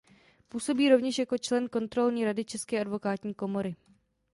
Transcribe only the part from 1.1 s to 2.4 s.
jako člen Kontrolní